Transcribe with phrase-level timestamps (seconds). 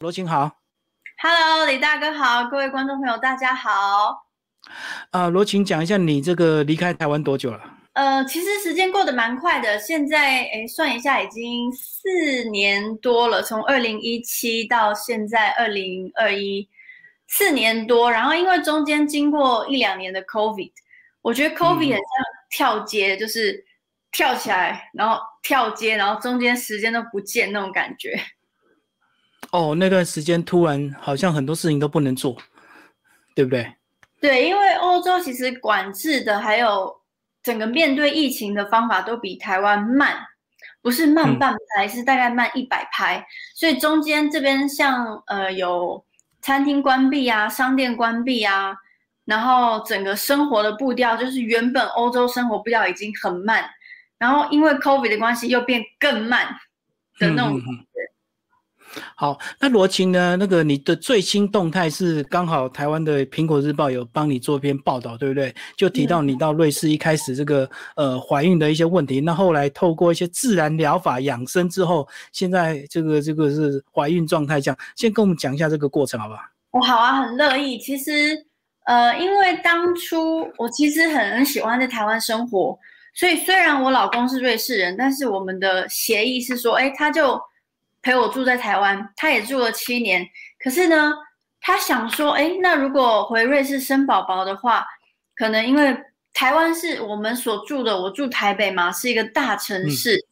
[0.00, 0.50] 罗琴好
[1.18, 4.24] ，Hello，李大哥好，各位观众朋友大家好。
[5.10, 7.60] 啊，罗琴讲一下你这个离开台湾多久了？
[7.92, 16.66] 呃，其实时间过得蛮快的，现在哎算一下已经四年多了，从二零一七到现在二零二一，
[17.28, 18.10] 四年多。
[18.10, 20.72] 然后因为中间经过一两年的 COVID，
[21.20, 22.00] 我觉得 COVID 很像
[22.48, 23.62] 跳街，就是
[24.10, 28.18] 跳起来，然后跳街，然后中间时间都不见那种感觉。
[29.52, 32.36] 哦，那段时间突然好像很多事情都不能做，
[33.34, 33.74] 对不对？
[34.20, 36.94] 对，因为欧洲其实管制的还有
[37.42, 40.16] 整个面对疫情的方法都比台湾慢，
[40.82, 43.26] 不是慢半拍，是大概慢一百拍。
[43.54, 46.04] 所以中间这边像呃有
[46.40, 48.76] 餐厅关闭啊，商店关闭啊，
[49.24, 53.68] 然后整个生活的步调就是原本欧洲生活步调已经很慢，
[54.16, 56.46] 然后因为 COVID 的关系又变更慢
[57.18, 57.60] 的那种。
[59.14, 60.36] 好，那罗晴呢？
[60.36, 65.54] 那个你的最新动态是刚好台湾的苹果日报有帮你做一篇报道，对不对？
[65.76, 76.40] 就提到你到瑞士一开始这个呃怀孕的一些问题，那后来透过一些自然疗法养生之后，现在这个这个是怀孕状态这样，先跟我们讲一下这个过程好不好？
[76.72, 77.78] 我好啊，很乐意。
[77.78, 78.44] 其实
[78.86, 82.76] 呃，因为当初我其实很喜欢在台湾生活，
[83.14, 87.40] 所以虽然我老公是瑞士人，但是我们的协议是说，哎，他就。
[88.02, 90.26] 陪我住在台湾，他也住了七年。
[90.58, 91.12] 可是呢，
[91.60, 94.86] 他想说，哎，那如果回瑞士生宝宝的话，
[95.34, 95.96] 可能因为
[96.32, 100.24] 台湾是我们所住的，我住台北嘛，是一个大城市，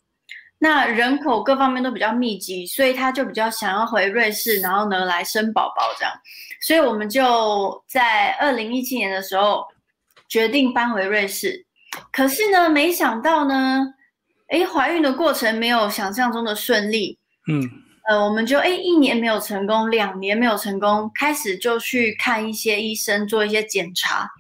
[0.59, 6.13] 那人口各方面都比较密集，所以他就比较想要回瑞士，然后呢来生宝宝这样。
[6.61, 9.65] 所以我们就在二零一七年的时候
[10.29, 11.65] 决定搬回瑞士。
[12.13, 13.95] 可是呢，没想到呢，
[14.49, 17.19] 哎，怀孕的过程没有想象中的顺利。
[17.51, 17.67] 嗯，
[18.07, 24.31] 呃，我们就哎，一年没有成功，两年没有成功，开始就去看一些医生，做一些检查，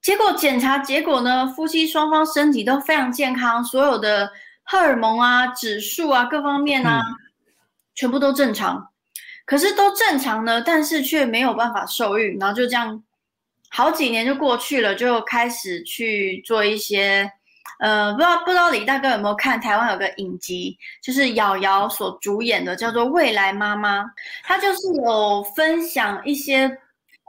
[0.00, 4.32] 结果检查结果呢，夫妻双方身体都非常健康，所有的
[4.64, 7.02] 荷尔蒙啊、指数啊、各方面啊，
[7.94, 8.90] 全部都正常，
[9.44, 13.02] 可是都正常呢，但是却没有办法受孕，然后就这样，
[13.68, 17.30] 好几年就过去了，就开始去做一些。
[17.78, 24.02] 呃，不知道不知道李大哥有没有看台湾有个影集，就是瑶瑶所主演的，叫做《未来妈妈》。
[24.44, 26.70] 她就是有分享一些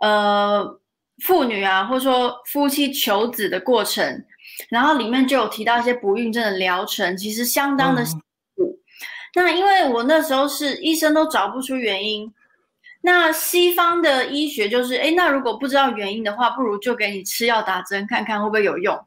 [0.01, 0.79] 呃
[1.23, 4.23] 妇女啊，或者说夫妻求子的过程，
[4.69, 8.19] 然后里面就有提到一些不孕症的疗程，其实相当的辛
[8.55, 8.79] 苦。
[9.35, 12.31] 那因为我那时候是医生都找不出原因，
[13.01, 19.03] 那西方的医学就是，哎，那如果不知道原因的话，不如就给你吃药打针，看看会不会有用。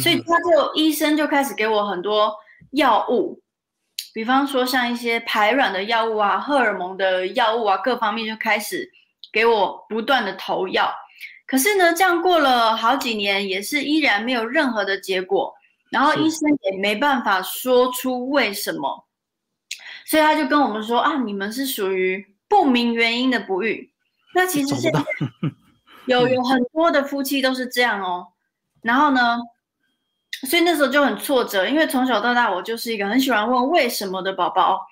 [0.00, 2.34] 所以他就医生就开始给我很多
[2.72, 3.40] 药物，
[4.12, 8.90] 比方说像一些排卵的药物啊、荷尔蒙的药物啊，各方面就开始
[9.32, 10.92] 给我不断的投药。
[11.46, 15.54] 可是呢，这样过了好几年，也是依然没有任何的结果。
[15.90, 19.06] 然后医生也没办法说出为什么，
[20.04, 23.90] 所以他就跟我们说啊，你们是属于不明原因的不育。
[24.34, 25.02] 那其实现在
[26.04, 28.26] 有有 很多的夫妻都是这样哦。
[28.82, 29.38] 然后呢？
[30.46, 34.86] 所以那时候就很挫折，因为从小到大我就是一个很喜欢问为什么的宝宝，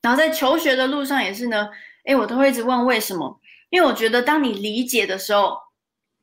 [0.00, 1.68] 然后在求学的路上也是呢，
[2.04, 5.58] 哎，我都会一直问为什么，因为我觉得当你理解的时候，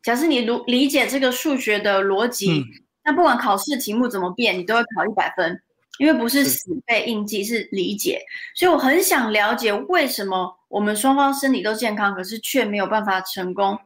[0.01, 2.65] 假设你如理解这个数学的逻辑，
[3.03, 5.61] 那不管考试题目怎么变，你都会考一百分，
[5.99, 8.19] 因为不是死背硬记，是理解。
[8.55, 13.77] 所以我很想了解为什么我们双方身体都健康，可是却没有办法成功，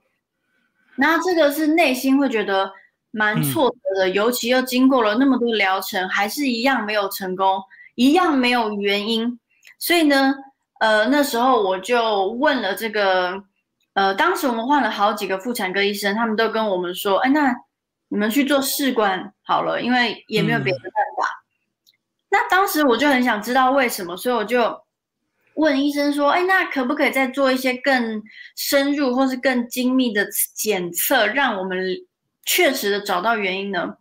[0.95, 2.71] 那这个是内心会觉得。
[3.13, 7.61] 蛮挫折的，尤其又经过了那么多疗程，还是一样没有成功，
[7.95, 9.37] 一样没有原因。
[9.77, 10.33] 所以呢，
[10.79, 13.43] 呃，那时候我就问了这个，
[13.95, 17.53] 呃，当时我们换了好几个妇产科医生，他们都跟我们说，哎，那
[18.07, 21.43] 你们去做试管好了，因为也没有别的办法。
[22.29, 24.79] 那当时我就很想知道为什么，所以我就
[25.55, 28.23] 问医生说，哎，那可不可以再做一些更
[28.55, 30.25] 深入或是更精密的
[30.55, 31.77] 检测，让我们。
[32.45, 33.95] 确实的找到原因呢，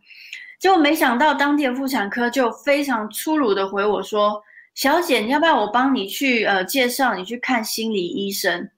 [0.59, 4.43] 结果没想到当地的妇产科就非常粗鲁的回我说
[4.75, 8.71] ：“小姐，你要不要我帮你去呃介绍你去看心理医生？”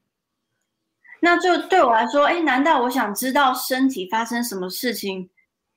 [1.20, 5.30] 那就对我来说，哎，难道我想知道身体发生什么事情？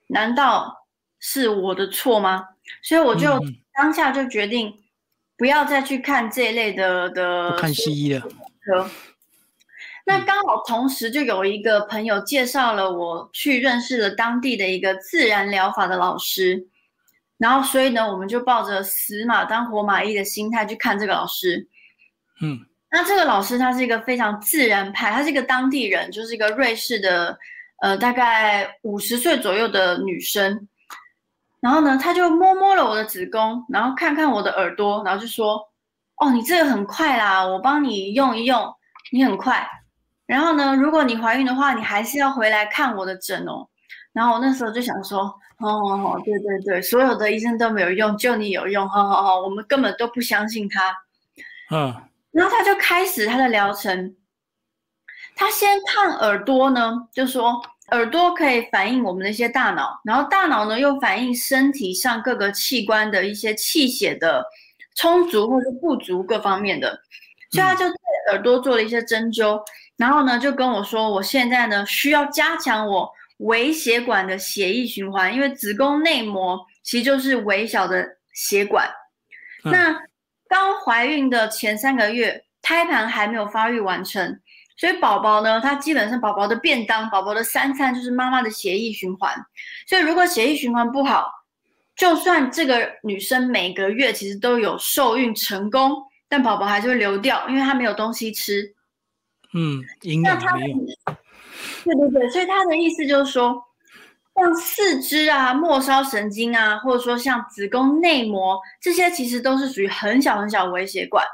[0.07, 0.88] 难道
[1.19, 2.43] 是我的错吗？
[2.81, 3.39] 所以我就
[3.73, 4.73] 当下就决定
[5.38, 8.27] 不要再去看这一类的的看西医了。
[10.07, 16.67] 那刚好同时就有一个朋友介绍了我去认识了当地的一个自然疗法的老师，
[17.37, 21.67] 然后所以呢，我们就抱着死马当活马医的心态去看这个老师。
[22.41, 22.59] 嗯，
[22.91, 27.35] 那这个老师他是一个非常自然派，他是一个当地人，就是一个瑞士的，
[27.81, 30.67] 呃，大概五十岁左右的女生。
[31.61, 35.59] 然后呢，他就摸摸了我的子宫，然后看看我的耳朵，然后就说
[36.21, 38.71] ：“哦，你这个很快啦，我帮你用一用，
[39.11, 39.67] 你很快。
[40.25, 43.68] 然后呢，如果你怀孕的话，你还是要回来看我的诊哦。”
[44.13, 45.22] 然后我那时候就想说
[45.60, 50.95] ：“哦哦哦，对对对，所有的医生都没有用，就你有用，好好好，我们根本都不相信他。”
[51.72, 51.94] 嗯，
[52.31, 54.16] 然后他就开始他的疗程，
[55.36, 57.62] 他先看耳朵呢，就说。
[57.92, 64.44] 耳朵可以反映我们的一些大脑，然后大脑呢又反映身体上各个器官的一些气血的
[64.95, 67.00] 充足或者不足各方面的，
[67.51, 67.95] 所以他就对
[68.31, 69.62] 耳朵做了一些针灸，
[69.97, 78.89] 然后呢就跟我说，我现在呢需要加强我微血管的血液循环，因为子宫内膜其实就是微小的血管。
[79.63, 79.97] 那
[80.47, 84.39] 刚怀孕的前三个月，胎盘还没有发育完成。
[84.77, 89.33] 所以宝宝呢，他基本上宝宝的便当、宝宝的三餐就是妈妈的血液循环。
[89.88, 91.31] 所以如果血液循环不好，
[91.95, 95.94] 就算这个女生每个月其实都有受孕成功，
[96.27, 98.75] 但宝宝还是会流掉，因为她没有东西吃。
[99.55, 100.77] 嗯，营养没有。
[101.85, 103.55] 对对对，所以他的意思就是说，
[104.35, 111.25] 像四肢啊、末梢神经啊，或者说像子宫内膜这些，其实都是属于很小很小的微血管。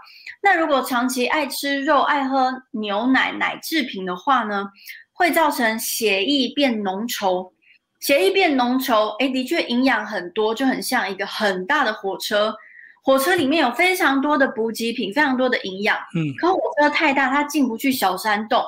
[0.43, 4.67] 那如果长期爱吃肉、爱喝牛奶、奶制品的话呢，
[5.13, 7.51] 会造成血液变浓稠。
[7.99, 12.53] 血液变浓稠，哎，的确营养很多，就很像一个很大的火车。
[13.01, 15.97] 火车里面有非常多的补给品，非常多的营养。
[16.15, 16.33] 嗯。
[16.37, 18.63] 可火车太大，它进不去小山洞，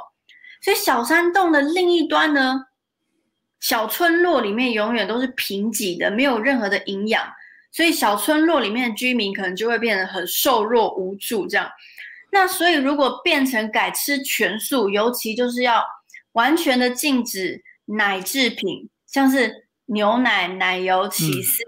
[0.61, 2.65] 所以小山洞的另一端呢，
[3.59, 7.23] 小村落里面永远都是贫瘠的，没有任何的营养。
[7.71, 11.67] 所以小村落里面的居民可能就会变得很瘦弱无助，这样。
[12.31, 15.83] 那所以如果变成改吃全素，尤其就是要
[16.33, 21.63] 完全的禁止奶制品，像是牛奶、奶油、起司、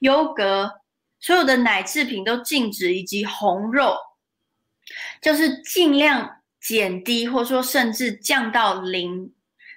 [0.00, 0.70] 优格，
[1.20, 3.96] 所有的奶制品都禁止，以及红肉，
[5.20, 6.28] 就是尽量
[6.60, 9.32] 减低，或者说甚至降到零，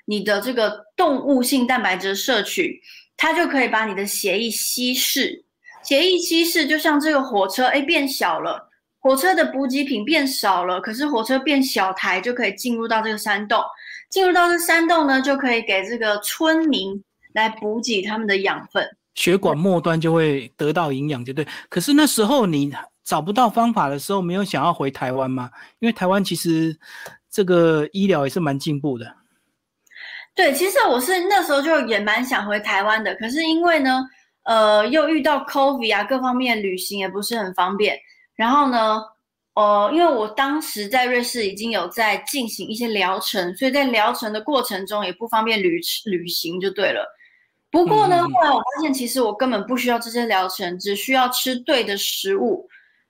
[0.06, 2.82] 你的这个动物性蛋白质摄取，
[3.18, 5.44] 它就可以把你的血液稀释。
[5.84, 13.60] 血液稀释就像这个火车，哎，变小了，火车的补给品变少了，可是火车变小台就可以进入到这个山洞，
[14.10, 17.04] 进入到这山洞呢，就可以给这个村民
[17.34, 21.48] 来补给他们的养分，血管末端就会得到营养，就对。
[21.70, 22.74] 可是那时候你
[23.04, 25.50] 找不到方法的时候，没有想要回台湾吗？
[25.80, 26.78] 因为台湾其实
[27.30, 29.16] 这个医疗也是蛮进步的。
[30.36, 34.04] 对，其实我是那时候就也蛮想回台湾的，可是因为呢。
[34.44, 37.96] 呃，又遇到 COVID 啊，各方面旅行也不是很方便。
[38.36, 39.00] 然后呢，
[39.54, 47.08] 呃，因为我当时在瑞士已经有在进行一些疗程，所以在疗程的过程中也不方便旅旅行就对了。
[47.72, 52.68] 不过呢，后来我发现其实我根本不需要这些疗程，只需要吃对的食物，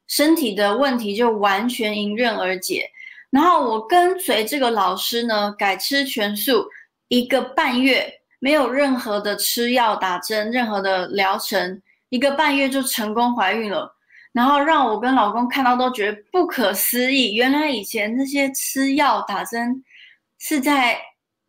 [0.07, 2.89] 身体的问题就完全迎刃而解。
[3.29, 6.65] 然后我跟随这个老师呢，改吃全素
[7.07, 8.13] 一个半月。
[8.43, 11.79] 没有任何的吃药打针，任何的疗程，
[12.09, 13.95] 一个半月就成功怀孕了，
[14.33, 17.35] 然后让我跟老公看到都觉得不可思议。
[17.35, 19.83] 原来以前那些吃药打针
[20.39, 21.00] 是在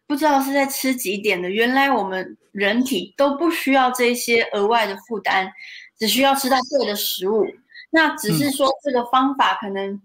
[0.07, 5.51] 不知道是在吃几点的，原来我们人体都不需要这些额外的负担，
[5.99, 7.47] 只需要吃到对的食物。
[7.91, 10.01] 那只是说这个方法可能。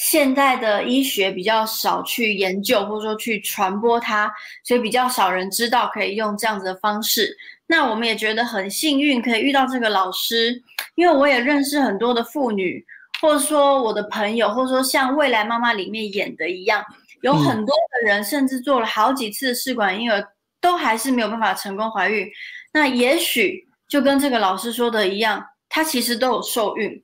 [0.00, 7.36] 现在的医学比较少去研究，或者说去传播它，所以比较少人知道可以用这样子的方式。
[7.66, 10.62] 那我们也觉得很幸运，可以遇到这个老师，
[10.94, 12.86] 因为我也认识很多的妇女，
[13.20, 16.80] 或者说我的朋友，或者说像《未来妈妈》里面演的一样，
[17.22, 20.22] 有很多的人甚至做了好几次试管婴儿，
[20.60, 22.28] 都还是没有办法成功怀孕。
[22.72, 27.02] 那也许就跟这个老师说的一样，他其实都有受孕，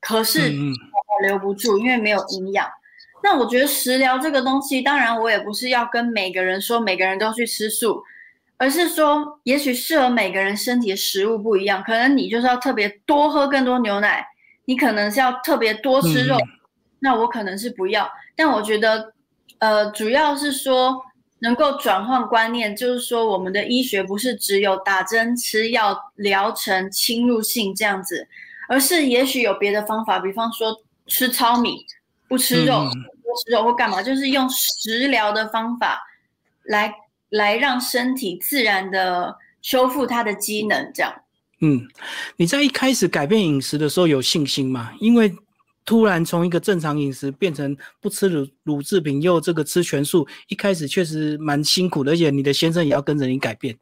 [0.00, 0.52] 可是。
[1.22, 2.68] 留不住，因为没有营养。
[3.22, 8.02] 那我觉得食疗这个东西，当然我也不是要跟每个人说每个人都去吃素，
[8.58, 11.82] 而是说，也许适合每个人身体的食物不一样。
[11.82, 14.26] 可能你就是要特别多喝更多牛奶，
[14.66, 16.36] 你可能是要特别多吃肉，
[16.98, 18.06] 那我可能是不要。
[18.36, 19.14] 但我觉得，
[19.58, 21.02] 呃，主要是说
[21.40, 28.26] 能够转换观念，就是说我们的医学不是只有打针、吃药、疗程、侵入性这样子，
[28.68, 30.80] 而是也许有别的方法，比方说。
[31.08, 31.86] 吃糙米，
[32.26, 36.02] 不吃肉，不吃肉或干嘛，就是用食疗的方法
[36.64, 36.92] 来
[37.28, 41.14] 来让身体自然的修复它的机能，这样。
[41.60, 41.86] 嗯，
[42.38, 44.92] 你在一开始改变饮食的时候有信心吗？
[44.98, 45.32] 因为
[45.86, 53.78] 突然从一个正常饮食变成不吃乳乳制品，又这个吃全素，一开始确实蛮辛苦的，而且你的先生也要跟着你改变。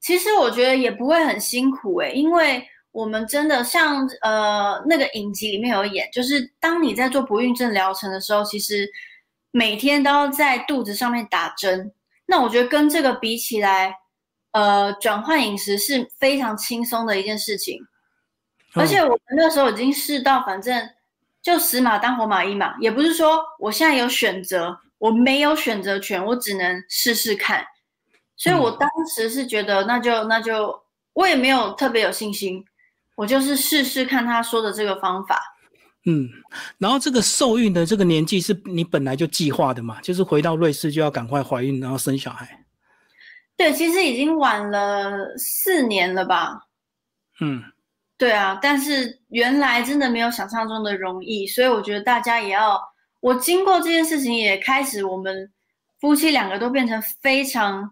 [0.00, 8.88] 其实我觉得也不会很辛苦诶，因为我们真的像呃那个影集里面有演，就是当你在做不孕症疗程的时候，其实
[9.50, 11.92] 每天都要在肚子上面打针。
[12.26, 13.92] 那我觉得跟这个比起来，
[14.52, 17.80] 呃，转换饮食是非常轻松的一件事情。
[18.78, 20.88] 而且我们那时候已经试到，反正
[21.42, 27.64] 就死马当活马医嘛，也不是说我现在有选择，我没有选择权，我只能试试看。
[28.36, 30.80] 所以我当时是觉得，那就那就
[31.12, 32.64] 我也没有特别有信心，
[33.16, 35.40] 我就是试试看他说的这个方法。
[36.06, 36.28] 嗯，
[36.78, 40.00] 然后这个受孕的这个年纪是你本来就计划的嘛？
[40.00, 42.64] 就是回到瑞士就要赶快怀孕，然后生小孩。
[43.56, 46.60] 对，其实已经晚了四年了吧？
[47.40, 47.62] 嗯。
[48.18, 52.82] 对啊，但是原来真的没有想象中的容易，所以我觉得大家也要，
[53.20, 55.48] 我经过这件事情也开始，我们
[56.00, 57.88] 夫妻两个都变成非常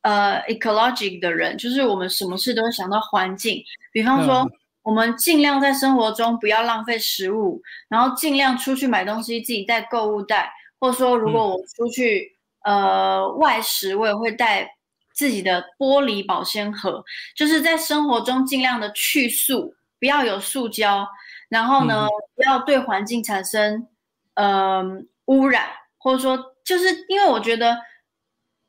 [0.00, 4.44] 呃 ecologic 的人，就是我们什么事都会想到环境，比方说
[4.82, 14.68] 我们尽量在生活中不要浪费食物，然后尽量出去买东西自己带购物袋，或者说如果我出去呃外食，我也会带。
[15.12, 17.04] 自己的玻璃保鲜盒，
[17.36, 21.06] 就是在生活中尽量的去塑，不要有塑胶，
[21.48, 23.86] 然后呢，不要对环境产生
[24.34, 24.82] 呃
[25.26, 27.78] 污染，或者说，就是因为我觉得，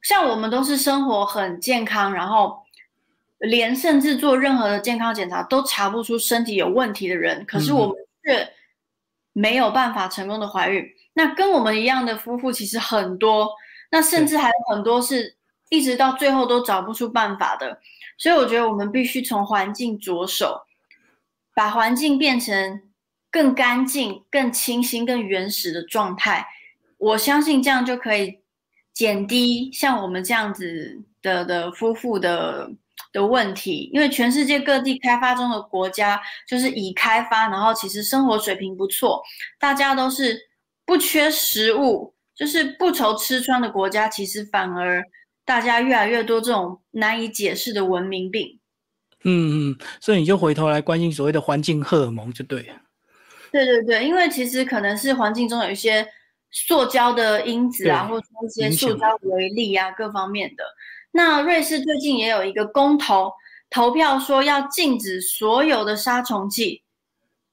[0.02, 2.62] 像我们都是生活很健康，然后
[3.40, 8.48] 连甚至做任何的健康检查都查不出身体有问题的人，可是我们却
[9.32, 10.86] 没有办法成功的怀孕。
[11.14, 13.50] 那跟我们一样的夫妇其实很多，
[13.92, 15.38] 那甚至还有很多是。
[15.70, 17.80] 一直到最后都找不出办法的，
[18.18, 20.62] 所以我觉得我们必须从环境着手，
[21.56, 22.82] 把环境变成
[23.32, 26.46] 更干净、更清新、更原始的状态。
[27.00, 28.40] 我相信这样就可以
[28.94, 32.70] 减低像我们这样子的的夫妇的
[33.12, 33.90] 的问题。
[33.92, 39.24] 因为全世界各地开发中的国家就是已开发，然后其实生活水平不错，
[39.60, 40.40] 大家都是
[40.86, 45.04] 不缺食物，就是不愁吃穿的国家，其实反而。
[45.46, 48.60] 大家越来越多这种难以解释的文明病，
[49.24, 52.76] 嗯嗯，所以你就回头来关心所谓的环境荷尔蒙就对了。
[53.52, 56.08] 对对对，因为其实可能是环境中有一些
[56.50, 60.64] 塑胶的因子啊，或者说一些塑胶微粒啊，各方面的。
[61.12, 63.32] 那瑞士最近也有一个公投，
[63.70, 66.82] 投票说要禁止所有的杀虫剂，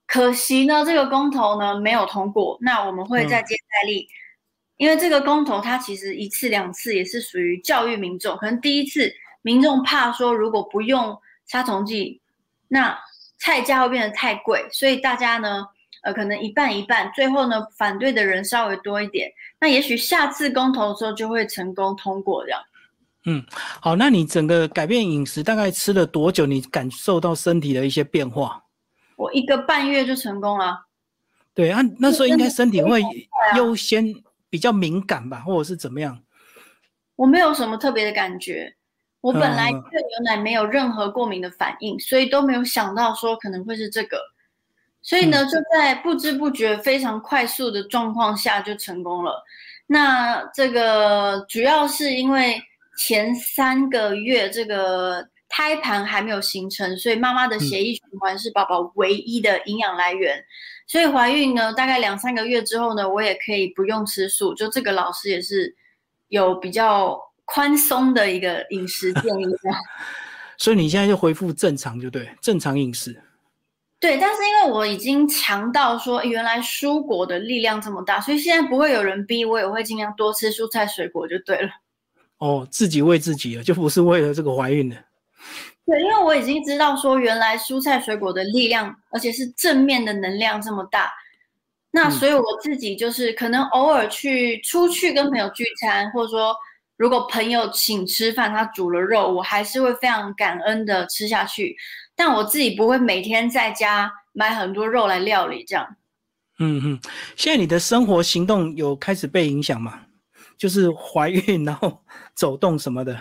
[0.06, 2.56] 可惜呢，这个公投呢没有通过。
[2.62, 4.08] 那我们会再接再厉。
[4.80, 8.34] 因为这个公投，它其实一次两次也是属于教育民众。
[8.38, 12.18] 可能第一次民众怕说，如果不用杀虫剂，
[12.66, 12.98] 那
[13.36, 15.66] 菜价会变得太贵，所以大家呢，
[16.02, 17.12] 呃，可能一半一半。
[17.14, 22.60] 最后呢，反对的人稍微多一点，那也许下次公投的时候就会成功通过这样。
[23.26, 23.44] 嗯，
[23.82, 26.46] 好，那你整个改变饮食大概吃了多久？
[26.46, 28.64] 你感受到身体的一些变化？
[29.16, 30.86] 我一个半月就成功了。
[31.52, 33.02] 对啊，那时候应该身体会
[33.58, 34.14] 优先。
[34.50, 36.20] 比较敏感吧，或者是怎么样？
[37.16, 38.74] 我没有什么特别的感觉。
[39.20, 44.18] 我本来对牛奶没有任何过敏的反应，所以都没有想到说可能会是这个。
[45.02, 49.42] 所以呢，就在不知不觉、非常快速的状况下就成功了。
[49.86, 52.60] 那这个主要是因为
[52.98, 60.42] 前三个月这个胎盘还没有形成，所以妈妈的血液循环是宝宝唯一的营养来源。
[60.90, 64.52] 所以怀孕呢，大概两三个月之后呢，我也可以不用吃素。
[64.52, 65.72] 就这个老师也是
[66.30, 69.44] 有比较宽松的一个饮食建议。
[70.58, 73.22] 所以你现在就恢复正常，就对，正常饮食。
[74.00, 81.68] 对，但是因为我已经强到说，原来蔬果的力量这么大，所以现在不会有人逼我，也会尽量多吃蔬菜水果就对了。
[82.38, 84.96] 哦，自己喂自己了，就不是为了这个怀孕的。
[85.90, 91.10] 对，因为我已经知道说，原来蔬菜水果的力量，而且是正面的能量这么大，
[91.90, 96.54] 那所以我自己就是可能偶尔去出去跟朋友聚餐，或者说
[96.96, 101.76] 如果朋友请吃饭，他煮了肉，我还是会非常感恩的吃下去。
[102.14, 105.96] 但我自己不会每天在家买很多肉来料理这样。
[106.60, 107.00] 嗯哼，
[107.34, 110.02] 现在你的生活行动有开始被影响吗？
[110.56, 112.00] 就是怀孕然后
[112.36, 113.18] 走动什么的。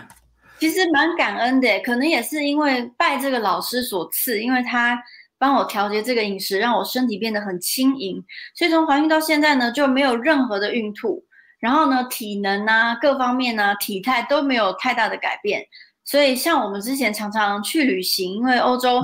[0.60, 5.02] 其实蛮感恩的，可能也是因为拜这个老师所赐，因为他
[5.38, 8.22] 帮我调节这个饮食，让我身体变得很轻盈，
[8.54, 11.24] 所以从怀孕到现在呢，就没有任何的孕吐，
[11.60, 15.64] 然后呢，体能啊，各方面啊，体态都没有太大的改变。
[16.04, 19.02] 所以像我们之前常常去旅行，因为欧洲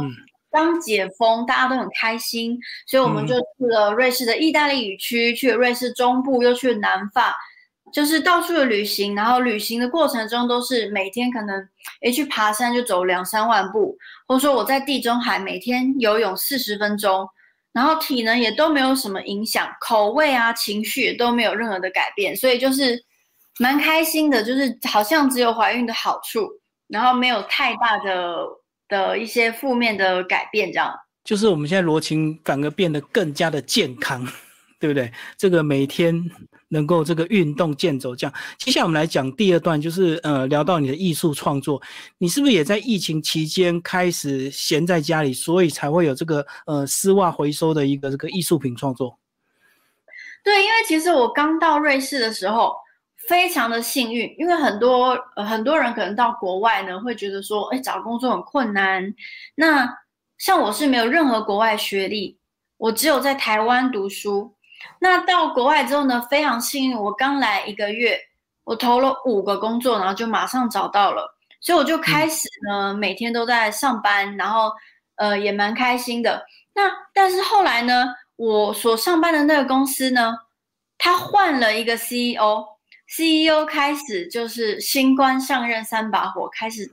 [0.50, 7.36] 刚解封，大家都很开心，所以我们就去了瑞士的意大利语区，去了瑞士中部，又去了南法，
[7.92, 9.14] 就是到处的旅行。
[9.14, 11.68] 然后旅行的过程中，都是每天可能
[12.02, 17.28] 诶去爬山就走两三万步，或者说我在地中海每天游泳四十分钟，
[17.72, 23.02] 然后体能也都没有什么影响，口味啊情绪也都没有任何的改变，所以就是
[23.58, 26.48] 蛮开心的，就是好像只有怀孕的好处，
[26.88, 28.46] 然后没有太大的。
[28.88, 34.24] 的一些负面的改变，这样就是我们现在罗琴反而变得更加的健康，
[34.78, 35.12] 对不对？
[35.36, 36.14] 这个每天
[36.68, 38.34] 能够这个运动健走，这样。
[38.58, 41.80] 接下来我们来讲第二段，就是呃聊到你的艺术创作，
[42.18, 49.18] 你是不是也在疫情期间开始闲在家里，所以才会有这个呃丝袜回收的一个这个艺术品创作？
[50.42, 52.74] 对，因为其实我刚到瑞士的时候。
[53.28, 59.12] 非常的幸运，因为很多呃很多人可能到国外呢，会觉得说，哎，找工作很困难。
[59.56, 59.88] 那
[60.38, 62.38] 像我是没有任何国外学历，
[62.76, 64.54] 我只有在台湾读书。
[65.00, 68.18] 那到国外之后呢，非常幸运，我刚来一个月，
[68.64, 74.70] 我投了五个工作，然后就马上找到了，所以我就开始呢，每天都在上班，然后
[75.16, 76.44] 呃也蛮开心的。
[76.74, 78.06] 那但是后来呢，
[78.36, 80.34] 我所上班的那个公司呢，
[80.98, 82.64] 他换了一个 CEO。
[83.08, 86.84] CEO 开始就是新官上任三把火，开始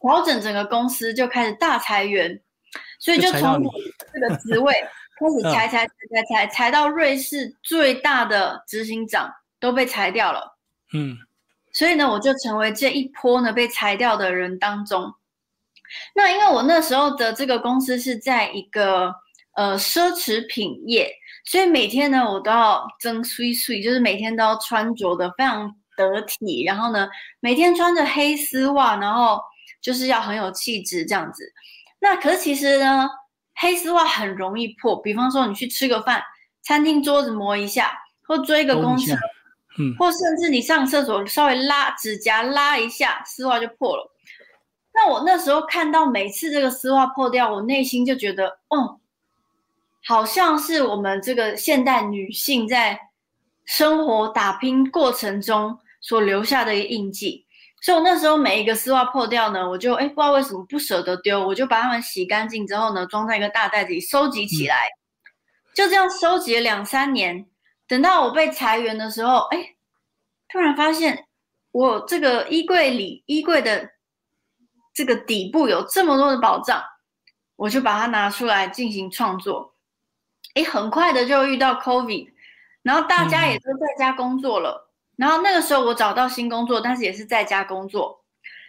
[0.00, 2.40] 调整整个公司，就开始大裁员，
[3.00, 3.60] 所以就从
[4.14, 4.72] 这个职位
[5.18, 10.56] 开始裁裁裁裁裁，裁到瑞士最大的执行长都被裁掉了。
[10.94, 11.16] 嗯，
[11.72, 15.12] 所以呢，我就成为这一波呢被裁掉的人当中。
[16.14, 19.14] 那因为我那时候的这个公司是在一个
[19.56, 21.10] 呃奢侈品业。
[21.44, 27.08] 所以每天呢，我都要增碎碎，就是每天都要穿着的非常得体，然后呢，
[27.40, 29.40] 每天穿着黑丝袜，然后
[29.80, 31.50] 就是要很有气质这样子。
[32.00, 33.08] 那可是其实呢，
[33.58, 35.00] 黑丝袜很容易破。
[35.02, 36.22] 比方说你去吃个饭，
[36.62, 37.92] 餐厅桌子磨一下，
[38.26, 39.14] 或追个公车，
[39.78, 44.10] 嗯，或甚至你上厕所稍微拉指甲拉一下，丝袜就破了。
[44.94, 48.98] 那我那时候看到每次这个丝袜破掉，我内心就觉得，哦。
[50.04, 52.98] 好像是我们这个现代女性在
[53.66, 57.44] 生活打拼过程中所留下的一个印记，
[57.80, 64.88] 所以我那时候每一个丝袜破掉呢，我就哎不知道为什么不舍得丢，我就把它们洗干净之后呢，装在一个大袋子里收集起来，
[65.74, 67.46] 就这样收集了两三年，
[67.86, 69.76] 等到我被裁员的时候，哎，
[70.48, 71.26] 突然发现
[71.70, 73.88] 我这个衣柜里衣柜的
[74.92, 76.82] 这个底部有这么多的宝藏，
[77.54, 79.74] 我就把它拿出来进行创作。
[80.54, 82.26] 哎，很快的就遇到 COVID，
[82.82, 84.87] 然后大家也都在家工作了。
[85.18, 88.24] 然后那个时候我找到新工作，但是也是在家工作，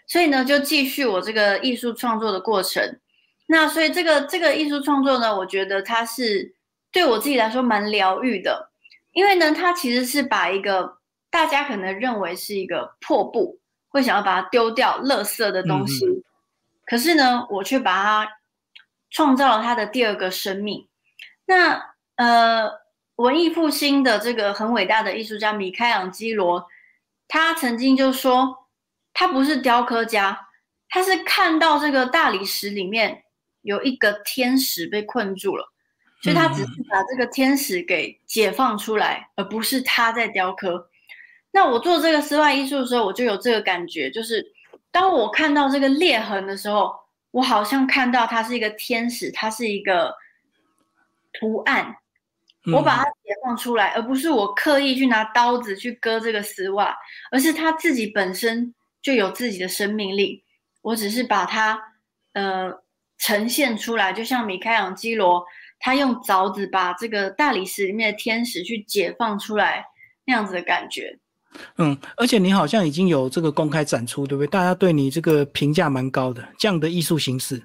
[0.08, 3.00] 所以呢就继续我这个艺术创作的过程。
[3.46, 6.54] 那所以这个这个艺术创作呢，我觉得它是
[6.92, 8.72] 对我自己来说蛮疗愈的，
[9.14, 10.98] 因为呢它其实是把一个
[11.30, 13.60] 大家可能认为是一个破布，
[13.90, 16.06] 会想要把它丢掉、垃圾的东西，
[16.86, 18.32] 可是呢我却把它
[19.12, 20.88] 创造了它的第二个生命。
[21.46, 22.70] 那呃，
[23.20, 26.66] 文艺复兴的这个很伟大的艺术家米开朗基罗，
[27.28, 28.68] 他曾经就说，
[29.14, 30.48] 他不是雕刻家，
[30.88, 33.24] 他是看到这个大理石里面
[33.62, 35.70] 有一个天使被困住了，
[36.22, 40.90] 所以他只是把这个天使给解放出来，而不是他在雕刻。
[41.52, 44.46] 那我做这个室外艺术的时候，我就有这个感觉，就是
[44.92, 46.96] 当我看到这个裂痕的时候，
[47.32, 50.16] 我好像看到它是一个天使，它是一个。
[51.32, 51.96] 图案，
[52.74, 56.96] 我把它解放出来，而不是我刻意去拿刀子去割这个丝袜，
[57.32, 60.44] 而是它自己本身就有自己的生命力。
[60.82, 61.80] 我只是把它
[62.34, 62.72] 呃
[63.18, 65.44] 呈现出来，就像米开朗基罗
[65.80, 69.86] 他用凿子把这个大理石里面的天使去解放出来
[70.26, 71.18] 那样子的感觉。
[71.78, 74.48] 嗯，而且你好像已经有这个公开展出，对不对？
[74.48, 77.64] 大家对你这个评价蛮高的，这样的艺术形式。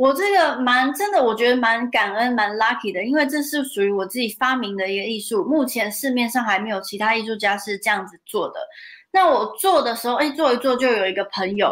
[0.00, 8.54] 我这个蛮真的，我觉得蛮感恩、蛮 lucky 的，因为这是属于我自己发明的一个艺术，目前市面上还没有其他艺术家是这样子做的。
[9.10, 11.70] 那我做的时候，哎，做一做就有一个朋友，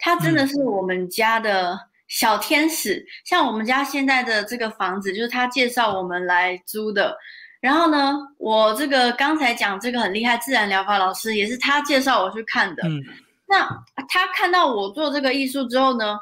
[0.00, 3.06] 他真的是我们家的小天使。
[3.24, 7.16] 像我们家现在的这个房子，就是他介绍我们来租的。
[7.60, 12.82] 然后呢，我这个刚才讲这个很厉害自然疗法老师，也是他介绍我去看的。
[12.88, 13.00] 嗯，
[13.46, 13.68] 那
[14.08, 16.18] 他看到我做这个艺术之后呢？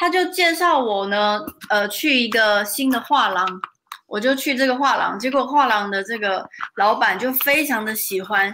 [0.00, 3.46] 他就介绍我呢，呃，去一个新的画廊，
[4.06, 8.50] 我就去这个画廊，结果画廊的这个老板就非常的喜欢，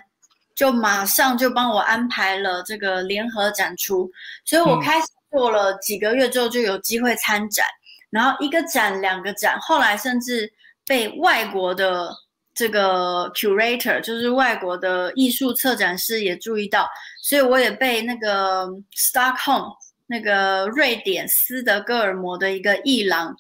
[0.56, 4.10] 就马上就帮我安排了这个联合展出，
[4.44, 7.64] 所以我开始做了几个月之后就有机会参展，
[8.10, 10.52] 然后一个展、两个展，后来甚至
[10.84, 12.10] 被外国的
[12.54, 16.88] 这个 curator，就是外国的艺术策展师也注意到，
[17.22, 19.72] 所以我也被那个 Stockholm
[20.06, 23.36] 那个瑞典斯德哥尔摩的一个艺廊。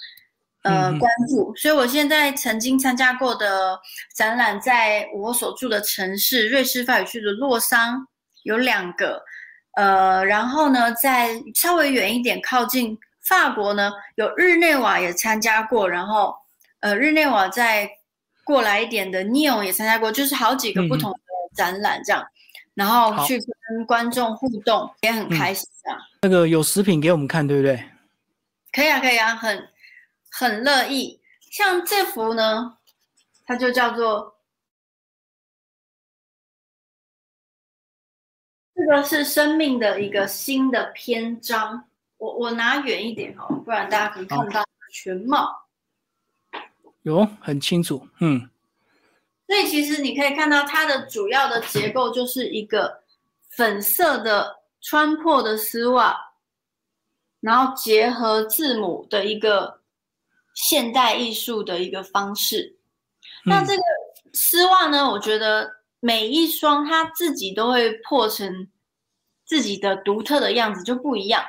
[0.62, 3.78] 呃，关注，所以我现在曾经参加过的
[4.16, 8.04] 展览，在我所住的城市瑞士法语区的洛桑
[8.42, 9.22] 有两个，
[9.76, 12.98] 呃，然后呢，在稍微远一点靠近
[13.28, 16.34] 法国呢，有日内瓦也参加过，然后
[16.80, 17.88] 呃，日内瓦再
[18.42, 21.18] 过来一点的 Neon 也参加过，就是好几个不同的
[21.54, 22.26] 展览这样，
[22.76, 25.98] 然后去跟观众互动，也很开心这样。
[26.22, 27.84] 那个有食品给我们看，对不对？
[28.70, 29.68] 可以啊，可以啊，很。
[30.38, 31.18] 很乐意，
[31.50, 32.76] 像这幅呢，
[33.46, 34.36] 它就叫做，
[38.74, 41.88] 这个是生命的一个新的篇章。
[42.18, 44.62] 我我拿远一点哦，不然大家可以看到
[44.92, 45.66] 全貌。
[47.00, 48.50] 有很清楚，嗯。
[49.46, 53.02] 所以其实你可以看到它的主要的结构就是一个
[53.50, 56.16] 粉色的穿破的丝袜，
[57.40, 59.80] 然后结合字母的一个。
[60.58, 62.78] 现代艺术的一个方式，
[63.44, 63.82] 那这个
[64.32, 65.06] 丝袜呢？
[65.06, 68.66] 我觉得每一双它自己都会破成
[69.44, 71.44] 自己的独特的样子，就不一样。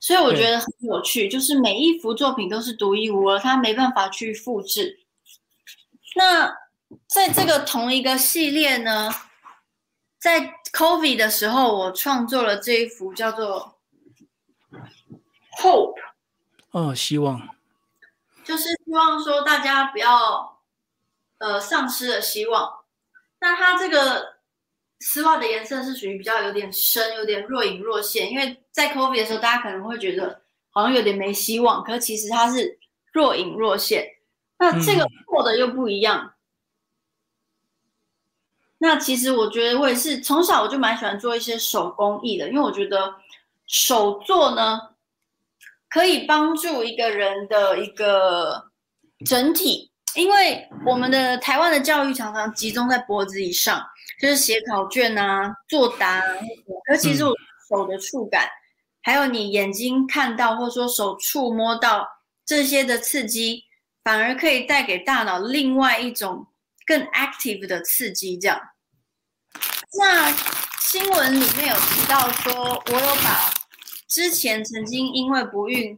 [0.00, 4.98] 所以我觉得很有趣，就是每一幅作品都是独一无二，它没办法去复制。
[6.16, 6.50] 那
[7.06, 9.10] 在这个同一个系列呢，
[10.18, 13.78] 在 COVID 的时候，我创作了这一幅叫做
[15.60, 15.94] Hope，
[16.70, 17.48] 哦，希望。
[18.44, 20.60] 就是希望说大家不要，
[21.38, 22.80] 呃，丧失了希望。
[23.40, 24.38] 那它这个
[24.98, 28.30] 丝袜的颜色是属于比较有点深，有点若隐若现。
[28.30, 32.78] 因为在 COVID 的时候，大家可能会觉得好像有点没希望，可其实它是
[33.12, 34.06] 若隐若现。
[34.58, 36.34] 那这个破的又不一样。
[38.82, 43.14] 那其实我觉得我也是从小我就蛮喜欢做一些手工艺的，因为我觉得
[43.66, 44.80] 手做呢。
[45.92, 48.70] 可以帮助一个人的一个
[49.26, 53.84] 整体，因为我们的台湾的教育常常集中在脖子以上，
[54.20, 56.18] 就是写考卷啊、作答。
[56.18, 56.22] 啊
[56.86, 57.34] 可其实我
[57.68, 58.48] 手的触感，
[59.02, 62.06] 还有你眼睛看到或者说手触摸到
[62.46, 63.64] 这些的刺激，
[64.04, 66.46] 反而可以带给大脑另外一种
[66.90, 68.36] 更 active 的刺激。
[68.36, 68.60] 这样，
[69.96, 70.32] 那
[70.80, 73.48] 新闻里面有提到说，我有把。
[74.08, 75.96] 之前曾经因为不孕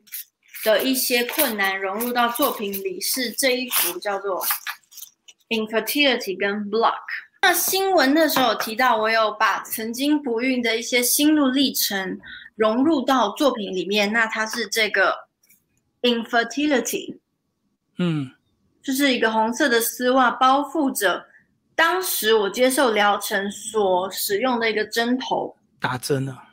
[0.65, 4.45] 的一些困难融入到作品里，是这一幅叫做
[5.49, 7.01] infertility 跟 block。
[7.41, 12.21] 那新闻那时候有提到，我有把曾经不孕的一些心路历程
[12.55, 14.13] 融入到作品里面。
[14.13, 15.17] 那它是这个
[16.03, 17.17] infertility，
[17.97, 18.31] 嗯，
[18.83, 21.25] 就是一个红色的丝袜包覆着
[21.75, 26.49] 当时我接受疗程所使用的一个针头，打针啊。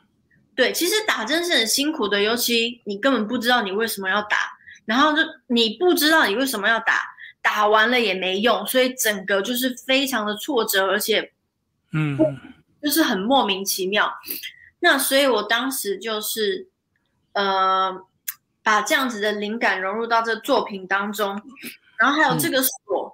[0.54, 4.36] 对，其实打针是很辛苦的，尤其你根本不知道你为什么要打，
[4.84, 7.02] 然后就你不知道你为什么要打，
[7.40, 11.32] 打完了也没用，所以整个就是非常的挫折，而且，
[11.92, 12.18] 嗯，
[12.82, 14.12] 就是很莫名其妙。
[14.80, 16.68] 那所以我当时就是，
[17.32, 17.94] 呃，
[18.62, 21.40] 把这样子的灵感融入到这作品当中，
[22.00, 23.12] 然后还有这个锁，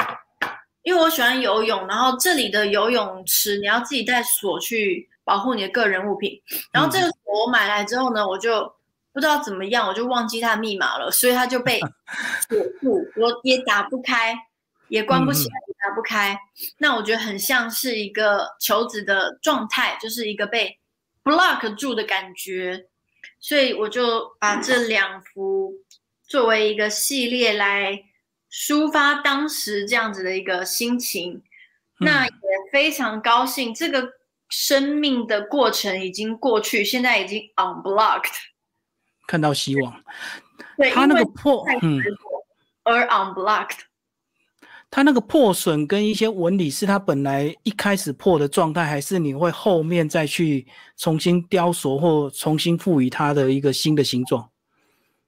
[0.82, 5.08] 因为我喜欢游泳，然后这里的游泳池你要自己带锁去。
[5.26, 8.72] 保护你的个人物品，然后这个锁我买来之后呢，我就
[9.12, 11.80] 不知道怎么样，我就忘记它的密码了，所以它就被
[12.48, 14.38] 锁住，我也打不开，
[14.86, 16.38] 也关不起来，也打不开。
[16.78, 20.78] 那我觉得很像是一个求子的状态，就是一个被
[21.24, 22.86] block 住的感觉，
[23.40, 25.72] 所以我就把这两幅
[26.28, 28.00] 作为一个系列来
[28.56, 31.42] 抒发当时这样子的一个心情。
[31.98, 32.32] 那也
[32.72, 34.08] 非常高兴这个。
[34.48, 38.30] 生命的过程已经过去，现在已经 unblocked，
[39.26, 39.92] 看到希望。
[40.76, 42.00] 对，他那个破，嗯，
[42.84, 43.78] 而 unblocked，
[44.88, 50.64] 他那个破损跟一些纹理是他本来一开始破的状态，还是你会后面再去
[50.96, 54.48] 重新雕塑或重新赋予它的一个新的形状？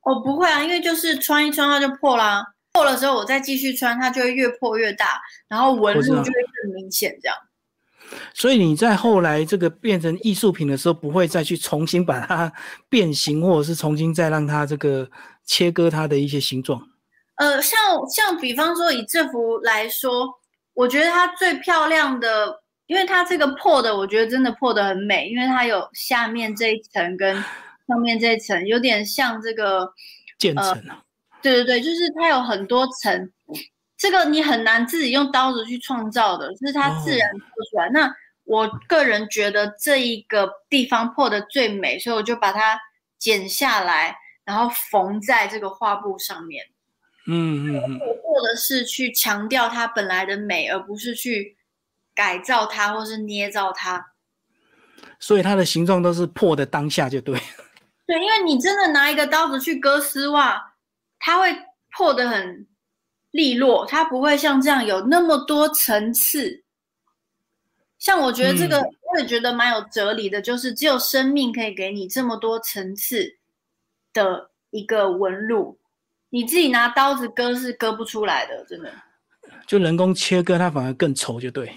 [0.03, 2.47] 哦，不会啊，因为就是穿一穿它就破啦，
[2.79, 7.37] 破了之后我再继续穿，它就会越破越大，然后纹路就会更明显，这样。
[8.33, 12.53] 所以你在后来这个变成艺术品的时候，不会再去重新把它
[12.89, 15.11] 变形，或者是重新再让它这个
[15.45, 16.81] 切割它的一些形状。
[17.35, 20.29] 呃，像像比方说以这幅来说，
[20.75, 27.35] 我觉得它最漂亮的，因为它这个破的，我觉得真的破的很美，因为它有下面这一层跟
[27.89, 29.93] 上面这一层，有点像这个
[30.39, 31.03] 渐层啊。
[31.43, 33.33] 对对对，就是它有很多层，
[33.97, 37.89] 这个你很难自己用刀子去创造的，就是它自然破出来。
[37.91, 38.13] 那
[38.45, 42.79] 我个人觉得这一个地方破的最美，所以我就把它
[43.19, 46.65] 剪下来，然后缝在这个画布上面。
[47.27, 51.57] 嗯嗯嗯，我做的是去强调它本来的美，而不是去
[52.15, 54.13] 改造它或是捏造它。
[55.21, 57.39] 所以它的形状都是破的当下就对。
[58.07, 60.68] 对，因为你真的拿一个刀子去割丝袜，
[61.19, 61.55] 它会
[61.97, 62.67] 破的很
[63.31, 66.65] 利落，它不会像这样有那么多层次。
[67.99, 73.37] 像我觉得这个，我也觉得蛮有哲理的，就是只有生命可以给你这么多层次
[74.13, 75.79] 的一个纹路，
[76.31, 78.93] 你自己拿刀子割是割不出来的，真的。
[79.67, 81.75] 就人工切割，它反而更丑，就对。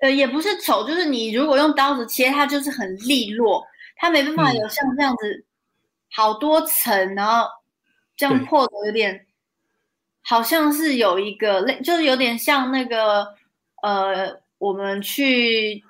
[0.00, 3.64] 呃，也不是丑，就是你如果用刀子切，它就是很利落。
[3.96, 5.44] 它没办法有像这样子
[6.10, 7.48] 好多层，然后
[8.16, 9.26] 这样破的有点，
[10.22, 13.34] 好像是有一个类，就是有点像那个
[13.82, 15.82] 呃，我们去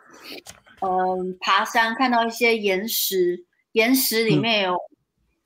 [0.80, 4.76] 嗯爬山看到一些岩石，岩石里面有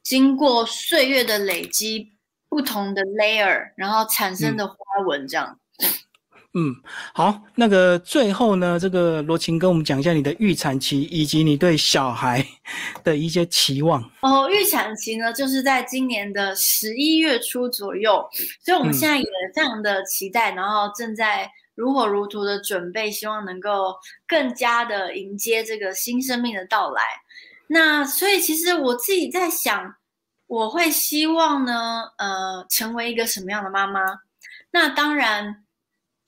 [0.03, 2.13] 经过岁月的累积，
[2.49, 5.59] 不同的 layer，然后产生的花纹这样。
[5.79, 5.89] 嗯，
[7.13, 12.45] 好，那个最后呢，这个罗琴跟我们讲一下你的预产期以及你对小孩
[13.05, 14.03] 的一些期望。
[14.23, 18.29] 哦，预产期呢，就是在今年的十一月初左右，
[18.61, 23.95] 所以我们现在也非常的期待，然后正在如火如荼的准备，希望能够
[24.27, 27.03] 更加的迎接这个新生命的到来。
[27.69, 29.95] 那所以其实我自己在想，
[30.49, 34.01] 我会希望呢，呃，成为一个什么样的妈妈？
[34.73, 35.63] 那当然。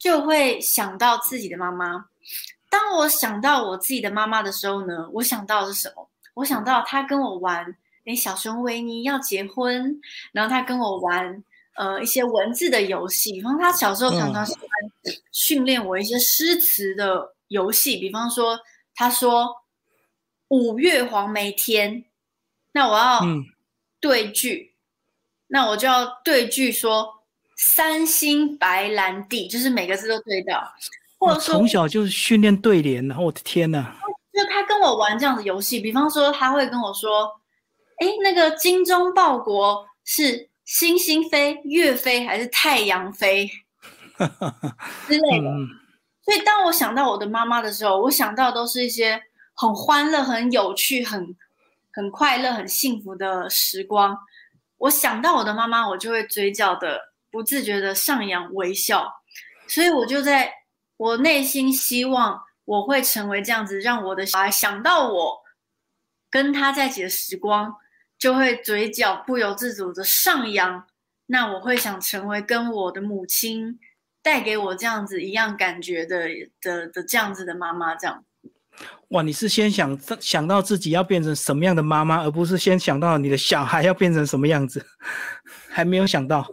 [0.01, 2.07] 就会想到自己的妈妈。
[2.71, 6.09] 当我想到我自己的妈妈的时候呢，我想到的是什么？
[6.35, 10.01] 我想到她跟我玩，诶，小熊维尼要结婚，
[10.33, 13.33] 然后她跟我玩，呃，一些文字的游戏。
[13.33, 14.69] 比方她小时候常常喜欢
[15.33, 18.59] 训练我一些诗词的游戏，比方说，
[18.95, 19.55] 她说
[20.49, 22.05] 五月黄梅天，
[22.73, 23.21] 那我要
[24.01, 24.75] 对句，
[25.49, 27.20] 那我就要对句说。
[27.63, 30.67] 三星白兰地，就是每个字都对到，
[31.19, 33.85] 或者说从小就是训练对联然后我的天呐！
[34.33, 37.31] 就他跟我玩这样的游戏，比方说他会跟我说
[38.01, 43.51] ：“哎，那个精忠报国是星星飞、月飞还是太阳飞？”
[45.07, 45.51] 之类的。
[46.23, 49.21] 所以当我想到我的妈妈的时候，我想到都是一些
[49.53, 51.37] 很欢乐、很有趣、很
[51.93, 54.17] 很快乐、很幸福的时光。
[54.79, 57.10] 我想到我的妈妈，我就会嘴角的。
[57.31, 59.11] 不自觉的上扬微笑，
[59.69, 60.53] 所以我就在
[60.97, 65.39] 我内心希望我会成为这样子，让我的小孩想到我
[66.31, 67.75] 跟他在一起的时光，
[68.19, 70.87] 就会嘴角不由自主的上扬。
[71.27, 73.79] 那我会想成为跟我的母亲
[74.21, 76.29] 带给我这样子一样感觉的
[76.61, 78.25] 的的这样子的妈妈，这样。
[79.11, 84.85] 哇，你是先想想到自己要变成什么样的妈妈，而不是先想到你的小孩要变成什么样子，
[85.71, 86.45] 还没有想到。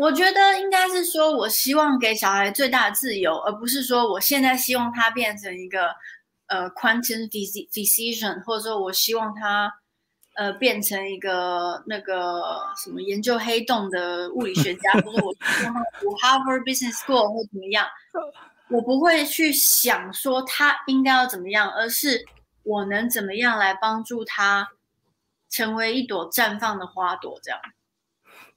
[0.00, 5.88] 我觉得应该是说，我希望给小孩最大的自由，而不是说我现在希望他变成一个
[6.46, 9.72] 呃 quantum physician，或者说我希望他
[10.36, 17.84] 呃变成一个那个什么研究黑洞的物理学家， 或者我希望他读 Harvard Business School 或怎么样。
[18.70, 22.24] 我不会去想说他应该要怎么样，而是
[22.62, 24.68] 我能怎么样来帮助他
[25.50, 27.58] 成为一朵绽放的花朵，这样。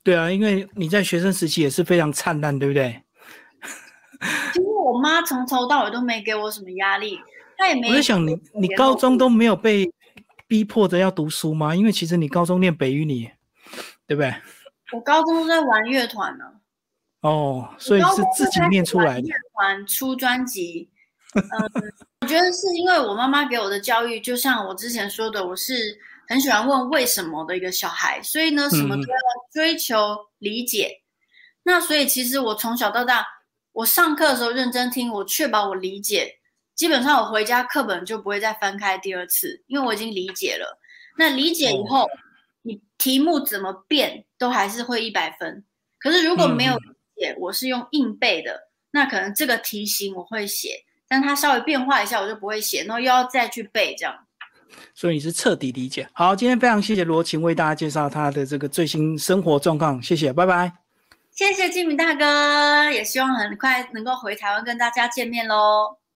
[0.03, 3.03] 对啊，因为你在学生时期也是非常灿烂，对不对？
[4.51, 7.19] 其实我妈从头到尾都没给我什么压力，
[7.57, 7.89] 她也没。
[7.89, 9.91] 我在想，你你高中都没有被
[10.47, 11.75] 逼迫着要读书吗？
[11.75, 13.29] 因为其实你高中念北语，你
[14.07, 14.33] 对不对？
[14.93, 16.45] 我高中都在玩乐团呢。
[17.21, 19.27] 哦，所以是自己念出来的。
[19.27, 20.89] 乐团出专辑，
[21.37, 21.43] 嗯，
[22.21, 25.99] 我觉得是因为我妈妈给我的教育，就像我之前说的，我是。
[26.27, 29.17] 很喜欢问为什么的一个小孩，所以呢，什么都要
[29.51, 31.01] 追求理解。
[31.63, 33.25] 那所以其实我从小到大，
[33.73, 36.39] 我上课的时候认真听，我确保我理解。
[36.73, 40.79] 基本上我回家课本就不会再翻开第二次，因为我已经理解了。
[41.17, 42.09] 那理解以后，
[42.63, 45.63] 你题目怎么变都还是会一百分。
[45.99, 54.27] 可是如果没有理解，我是用硬背的，那可能这个题型我会写，但它稍微变化一下我就不会写，然后又要再去背这样。
[54.93, 56.07] 所以你是彻底理解。
[56.13, 60.71] 好，今天非常谢谢罗琴为大家介绍他的这个最新生活状况，谢谢，拜拜。
[61.31, 66.00] 谢谢金明大哥，也希望很快能够回台湾跟大家见面喽。